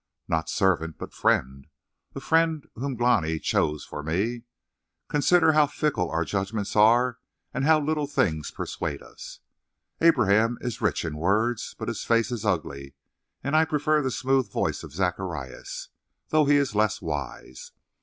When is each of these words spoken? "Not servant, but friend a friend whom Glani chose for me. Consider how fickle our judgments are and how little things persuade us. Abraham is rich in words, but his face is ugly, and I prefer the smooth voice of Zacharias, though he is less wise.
"Not 0.27 0.49
servant, 0.49 0.97
but 0.97 1.13
friend 1.13 1.67
a 2.15 2.19
friend 2.19 2.67
whom 2.73 2.95
Glani 2.95 3.37
chose 3.37 3.85
for 3.85 4.01
me. 4.01 4.45
Consider 5.09 5.51
how 5.51 5.67
fickle 5.67 6.09
our 6.09 6.25
judgments 6.25 6.75
are 6.75 7.19
and 7.53 7.65
how 7.65 7.79
little 7.79 8.07
things 8.07 8.49
persuade 8.49 9.03
us. 9.03 9.41
Abraham 10.01 10.57
is 10.59 10.81
rich 10.81 11.05
in 11.05 11.15
words, 11.17 11.75
but 11.77 11.87
his 11.87 12.03
face 12.03 12.31
is 12.31 12.43
ugly, 12.45 12.95
and 13.43 13.55
I 13.55 13.63
prefer 13.63 14.01
the 14.01 14.09
smooth 14.09 14.51
voice 14.51 14.81
of 14.83 14.91
Zacharias, 14.91 15.89
though 16.29 16.45
he 16.45 16.55
is 16.57 16.73
less 16.73 16.99
wise. 16.99 17.71